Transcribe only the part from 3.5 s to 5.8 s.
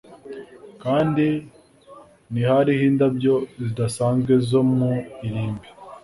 zidasanzwe zo mu irimbi